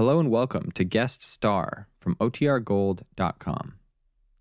Hello 0.00 0.18
and 0.18 0.30
welcome 0.30 0.70
to 0.72 0.82
Guest 0.82 1.22
Star 1.22 1.86
from 2.00 2.14
OTRGold.com. 2.16 3.74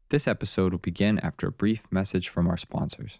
This 0.08 0.26
episode 0.26 0.72
will 0.72 0.80
begin 0.80 1.20
after 1.20 1.48
a 1.50 1.52
brief 1.52 1.86
message 1.92 2.30
from 2.30 2.48
our 2.48 2.56
sponsors. 2.56 3.20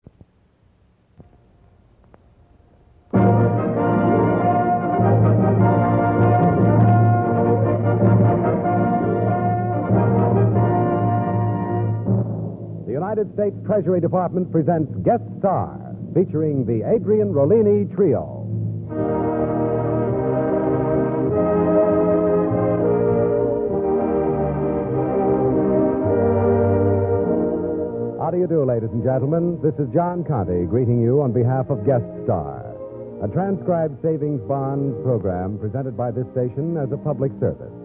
United 13.11 13.33
States 13.33 13.55
Treasury 13.65 13.99
Department 13.99 14.49
presents 14.53 14.89
Guest 15.03 15.23
Star, 15.39 15.93
featuring 16.15 16.63
the 16.63 16.79
Adrian 16.95 17.33
Rollini 17.33 17.93
Trio. 17.93 18.47
How 28.23 28.31
do 28.31 28.37
you 28.37 28.47
do, 28.47 28.63
ladies 28.63 28.91
and 28.93 29.03
gentlemen? 29.03 29.59
This 29.61 29.75
is 29.75 29.93
John 29.93 30.23
Conte 30.23 30.63
greeting 30.67 31.01
you 31.01 31.21
on 31.21 31.33
behalf 31.33 31.69
of 31.69 31.85
Guest 31.85 32.07
Star, 32.23 32.63
a 33.21 33.27
transcribed 33.27 34.01
savings 34.01 34.39
bond 34.47 35.03
program 35.03 35.59
presented 35.59 35.97
by 35.97 36.11
this 36.11 36.27
station 36.31 36.77
as 36.77 36.89
a 36.93 36.97
public 36.97 37.33
service. 37.41 37.75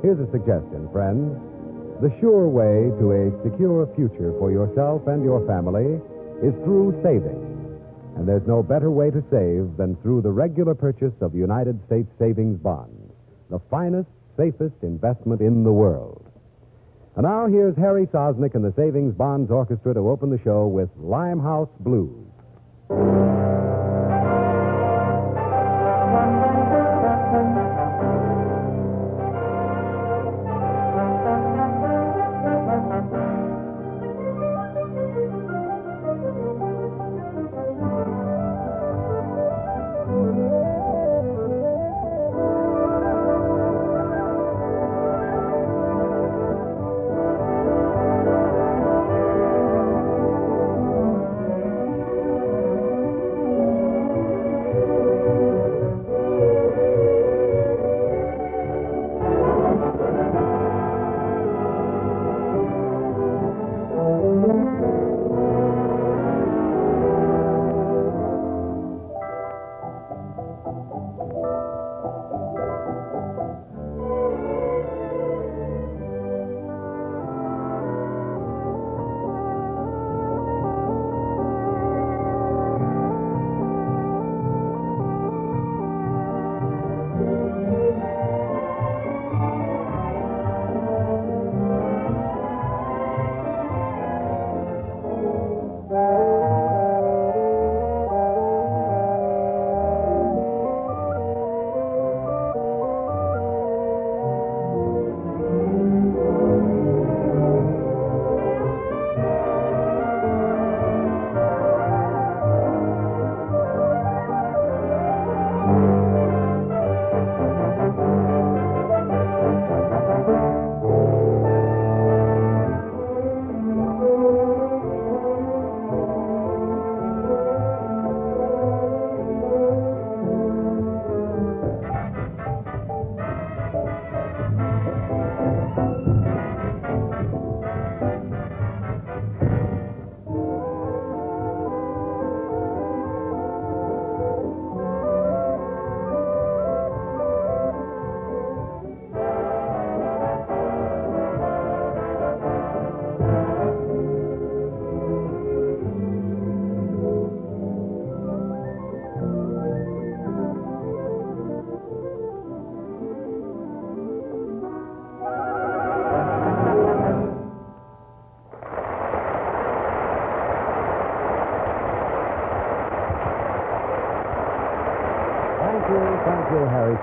Here's 0.00 0.20
a 0.20 0.30
suggestion, 0.30 0.88
friends. 0.92 1.53
The 2.02 2.12
sure 2.20 2.48
way 2.48 2.90
to 2.98 3.12
a 3.12 3.42
secure 3.42 3.86
future 3.94 4.34
for 4.38 4.50
yourself 4.50 5.06
and 5.06 5.24
your 5.24 5.46
family 5.46 6.00
is 6.42 6.52
through 6.64 7.00
saving. 7.02 7.40
And 8.16 8.28
there's 8.28 8.46
no 8.46 8.62
better 8.62 8.90
way 8.90 9.10
to 9.10 9.22
save 9.30 9.76
than 9.76 9.96
through 10.02 10.22
the 10.22 10.30
regular 10.30 10.74
purchase 10.74 11.14
of 11.20 11.34
United 11.34 11.78
States 11.86 12.08
savings 12.18 12.58
bonds, 12.58 13.12
the 13.48 13.60
finest, 13.70 14.08
safest 14.36 14.74
investment 14.82 15.40
in 15.40 15.62
the 15.62 15.72
world. 15.72 16.30
And 17.16 17.24
now 17.24 17.46
here's 17.46 17.76
Harry 17.76 18.06
Sosnick 18.06 18.54
and 18.54 18.64
the 18.64 18.74
Savings 18.76 19.14
Bonds 19.14 19.50
Orchestra 19.50 19.94
to 19.94 20.08
open 20.08 20.30
the 20.30 20.40
show 20.42 20.66
with 20.66 20.90
Limehouse 20.96 21.70
Blues. 21.78 22.26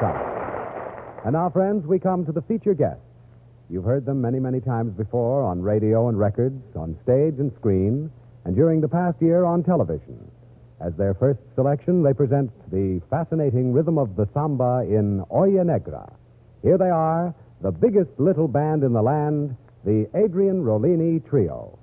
Sosnick. 0.01 1.25
And 1.25 1.33
now, 1.33 1.49
friends, 1.49 1.85
we 1.85 1.99
come 1.99 2.25
to 2.25 2.31
the 2.31 2.41
feature 2.41 2.73
guests. 2.73 3.03
You've 3.69 3.85
heard 3.85 4.05
them 4.05 4.19
many, 4.19 4.39
many 4.39 4.59
times 4.59 4.93
before 4.97 5.43
on 5.43 5.61
radio 5.61 6.09
and 6.09 6.17
records, 6.17 6.61
on 6.75 6.97
stage 7.03 7.35
and 7.39 7.53
screen, 7.59 8.11
and 8.43 8.55
during 8.55 8.81
the 8.81 8.87
past 8.87 9.21
year 9.21 9.45
on 9.45 9.63
television. 9.63 10.19
As 10.81 10.93
their 10.95 11.13
first 11.13 11.39
selection, 11.53 12.01
they 12.01 12.13
present 12.13 12.51
the 12.71 13.01
fascinating 13.09 13.71
rhythm 13.71 13.99
of 13.99 14.15
the 14.15 14.27
samba 14.33 14.83
in 14.89 15.23
Oya 15.31 15.63
Negra. 15.63 16.11
Here 16.63 16.77
they 16.77 16.89
are, 16.89 17.35
the 17.61 17.71
biggest 17.71 18.09
little 18.17 18.47
band 18.47 18.83
in 18.83 18.93
the 18.93 19.01
land, 19.01 19.55
the 19.85 20.09
Adrian 20.15 20.63
Rollini 20.63 21.19
Trio. 21.29 21.77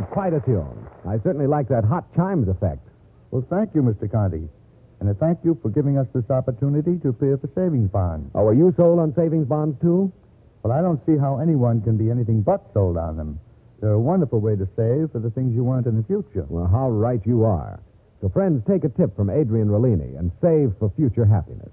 Was 0.00 0.08
quite 0.12 0.32
a 0.32 0.40
tune. 0.40 0.88
I 1.06 1.18
certainly 1.20 1.46
like 1.46 1.68
that 1.68 1.84
hot 1.84 2.08
chimes 2.16 2.48
effect. 2.48 2.80
Well, 3.30 3.44
thank 3.50 3.74
you, 3.74 3.82
Mr. 3.82 4.10
Conte. 4.10 4.48
And 4.98 5.10
I 5.10 5.12
thank 5.12 5.40
you 5.44 5.58
for 5.60 5.68
giving 5.68 5.98
us 5.98 6.06
this 6.14 6.24
opportunity 6.30 6.96
to 7.00 7.10
appear 7.10 7.36
for 7.36 7.50
savings 7.54 7.90
bonds. 7.90 8.30
Oh, 8.34 8.46
are 8.46 8.54
you 8.54 8.72
sold 8.78 8.98
on 8.98 9.14
savings 9.14 9.46
bonds, 9.46 9.76
too? 9.82 10.10
Well, 10.62 10.72
I 10.72 10.80
don't 10.80 11.04
see 11.04 11.18
how 11.18 11.38
anyone 11.38 11.82
can 11.82 11.98
be 11.98 12.08
anything 12.10 12.40
but 12.40 12.64
sold 12.72 12.96
on 12.96 13.18
them. 13.18 13.40
They're 13.82 13.92
a 13.92 14.00
wonderful 14.00 14.40
way 14.40 14.56
to 14.56 14.66
save 14.74 15.12
for 15.12 15.18
the 15.20 15.28
things 15.28 15.54
you 15.54 15.64
want 15.64 15.86
in 15.86 15.98
the 15.98 16.04
future. 16.04 16.46
Well, 16.48 16.66
how 16.66 16.88
right 16.88 17.20
you 17.26 17.44
are. 17.44 17.78
So, 18.22 18.30
friends, 18.30 18.64
take 18.66 18.84
a 18.84 18.88
tip 18.88 19.14
from 19.14 19.28
Adrian 19.28 19.68
Rollini 19.68 20.18
and 20.18 20.32
save 20.40 20.72
for 20.78 20.90
future 20.96 21.26
happiness. 21.26 21.72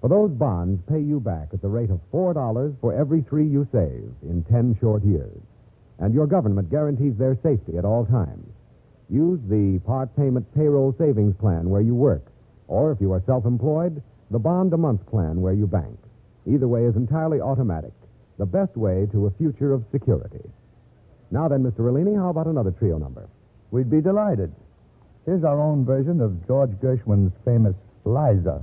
For 0.00 0.08
those 0.08 0.30
bonds 0.30 0.80
pay 0.88 1.00
you 1.00 1.20
back 1.20 1.48
at 1.52 1.60
the 1.60 1.68
rate 1.68 1.90
of 1.90 2.00
$4 2.10 2.80
for 2.80 2.94
every 2.94 3.20
three 3.20 3.46
you 3.46 3.68
save 3.70 4.12
in 4.22 4.44
10 4.50 4.78
short 4.80 5.04
years. 5.04 5.36
And 5.98 6.12
your 6.12 6.26
government 6.26 6.70
guarantees 6.70 7.16
their 7.16 7.36
safety 7.42 7.78
at 7.78 7.84
all 7.84 8.04
times. 8.06 8.46
Use 9.08 9.40
the 9.48 9.80
part 9.86 10.14
payment 10.16 10.46
payroll 10.54 10.94
savings 10.98 11.34
plan 11.36 11.70
where 11.70 11.80
you 11.80 11.94
work, 11.94 12.26
or 12.68 12.92
if 12.92 13.00
you 13.00 13.12
are 13.12 13.22
self 13.24 13.46
employed, 13.46 14.02
the 14.30 14.38
bond 14.38 14.72
a 14.72 14.76
month 14.76 15.06
plan 15.06 15.40
where 15.40 15.52
you 15.52 15.66
bank. 15.66 15.98
Either 16.46 16.68
way 16.68 16.84
is 16.84 16.96
entirely 16.96 17.40
automatic, 17.40 17.92
the 18.38 18.46
best 18.46 18.76
way 18.76 19.06
to 19.12 19.26
a 19.26 19.30
future 19.32 19.72
of 19.72 19.84
security. 19.92 20.42
Now 21.30 21.48
then, 21.48 21.62
Mr. 21.62 21.80
Rollini, 21.80 22.16
how 22.16 22.30
about 22.30 22.46
another 22.46 22.70
trio 22.72 22.98
number? 22.98 23.28
We'd 23.70 23.90
be 23.90 24.00
delighted. 24.00 24.52
Here's 25.24 25.44
our 25.44 25.60
own 25.60 25.84
version 25.84 26.20
of 26.20 26.46
George 26.46 26.70
Gershwin's 26.80 27.32
famous 27.44 27.74
Liza. 28.04 28.62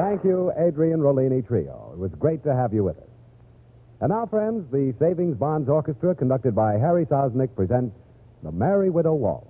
Thank 0.00 0.24
you, 0.24 0.50
Adrian 0.56 1.00
Rollini 1.00 1.46
Trio. 1.46 1.90
It 1.92 1.98
was 1.98 2.10
great 2.12 2.42
to 2.44 2.54
have 2.54 2.72
you 2.72 2.82
with 2.82 2.96
us. 2.96 3.10
And 4.00 4.08
now, 4.08 4.24
friends, 4.24 4.64
the 4.72 4.94
Savings 4.98 5.36
Bonds 5.36 5.68
Orchestra, 5.68 6.14
conducted 6.14 6.54
by 6.54 6.78
Harry 6.78 7.04
Sosnick, 7.04 7.54
presents 7.54 7.94
The 8.42 8.50
Merry 8.50 8.88
Widow 8.88 9.12
Waltz. 9.12 9.49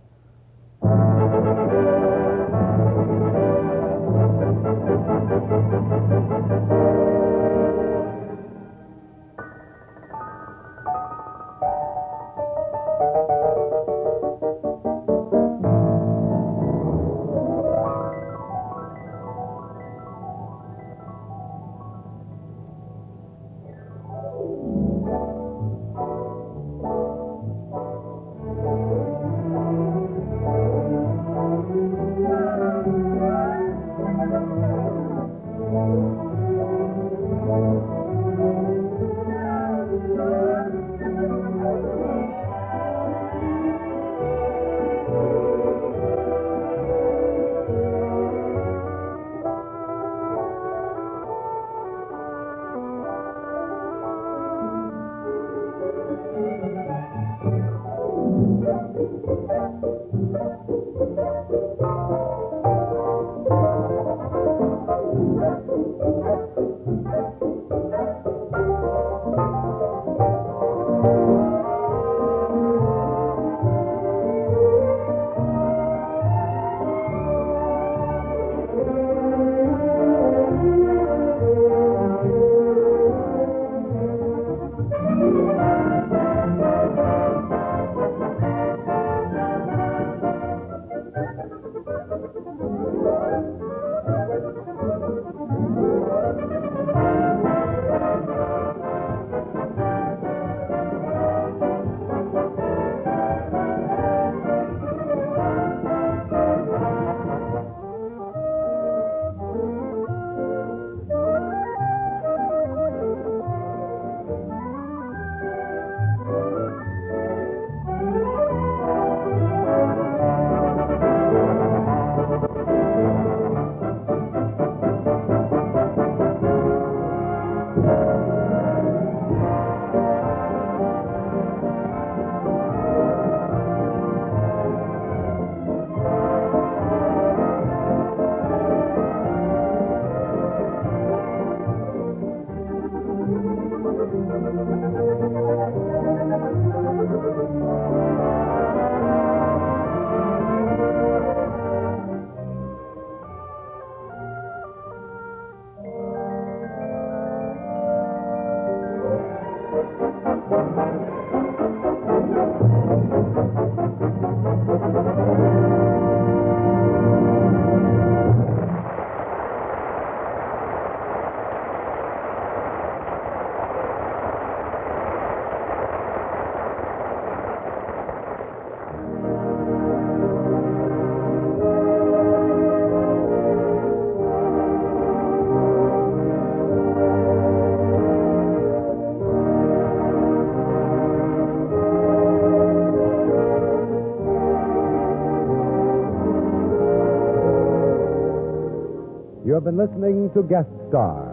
You 199.51 199.59
have 199.59 199.67
been 199.67 199.83
listening 199.83 200.31
to 200.39 200.47
Guest 200.47 200.71
Star, 200.87 201.27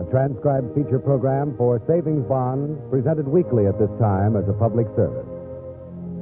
a 0.00 0.04
transcribed 0.08 0.72
feature 0.72 0.98
program 0.98 1.52
for 1.60 1.84
savings 1.84 2.24
bonds 2.24 2.80
presented 2.88 3.28
weekly 3.28 3.68
at 3.68 3.76
this 3.76 3.92
time 4.00 4.40
as 4.40 4.48
a 4.48 4.56
public 4.56 4.88
service. 4.96 5.28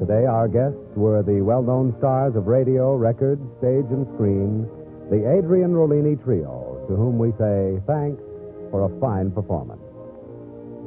Today, 0.02 0.26
our 0.26 0.50
guests 0.50 0.90
were 0.98 1.22
the 1.22 1.38
well 1.46 1.62
known 1.62 1.94
stars 2.02 2.34
of 2.34 2.50
radio, 2.50 2.98
records, 2.98 3.38
stage, 3.62 3.86
and 3.94 4.10
screen, 4.18 4.66
the 5.06 5.22
Adrian 5.38 5.70
Rollini 5.70 6.18
Trio, 6.18 6.82
to 6.90 6.98
whom 6.98 7.14
we 7.14 7.30
say 7.38 7.78
thanks 7.86 8.18
for 8.74 8.90
a 8.90 8.90
fine 8.98 9.30
performance. 9.30 9.86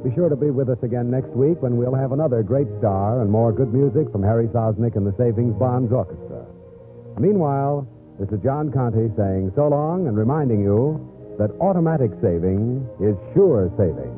Be 0.04 0.12
sure 0.12 0.28
to 0.28 0.36
be 0.36 0.52
with 0.52 0.68
us 0.68 0.84
again 0.84 1.08
next 1.10 1.32
week 1.32 1.56
when 1.64 1.80
we'll 1.80 1.96
have 1.96 2.12
another 2.12 2.42
great 2.42 2.68
star 2.84 3.24
and 3.24 3.32
more 3.32 3.48
good 3.50 3.72
music 3.72 4.12
from 4.12 4.22
Harry 4.22 4.52
Sosnick 4.52 4.92
and 5.00 5.08
the 5.08 5.16
Savings 5.16 5.56
Bonds 5.56 5.88
Orchestra. 5.88 6.44
Meanwhile, 7.16 7.88
is 8.20 8.28
John 8.44 8.70
Conte 8.70 9.16
saying 9.16 9.52
so 9.56 9.68
long 9.68 10.06
and 10.06 10.16
reminding 10.16 10.60
you 10.60 11.00
that 11.38 11.50
automatic 11.60 12.10
saving 12.20 12.86
is 13.00 13.16
sure 13.32 13.72
saving. 13.80 14.12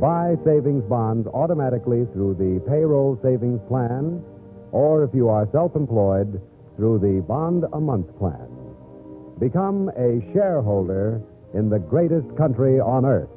Buy 0.00 0.34
savings 0.44 0.82
bonds 0.90 1.28
automatically 1.32 2.06
through 2.12 2.34
the 2.34 2.58
payroll 2.68 3.18
savings 3.22 3.60
plan, 3.68 4.24
or 4.72 5.04
if 5.04 5.14
you 5.14 5.28
are 5.28 5.48
self 5.52 5.76
employed, 5.76 6.42
through 6.76 6.98
the 6.98 7.22
bond 7.26 7.64
a 7.72 7.80
month 7.80 8.06
plan. 8.18 8.48
Become 9.38 9.90
a 9.96 10.20
shareholder 10.32 11.22
in 11.54 11.70
the 11.70 11.78
greatest 11.78 12.26
country 12.36 12.80
on 12.80 13.04
earth. 13.04 13.30